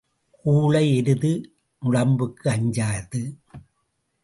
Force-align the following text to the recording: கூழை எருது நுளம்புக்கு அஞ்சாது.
கூழை 0.45 0.85
எருது 0.95 1.31
நுளம்புக்கு 1.81 2.49
அஞ்சாது. 2.49 3.21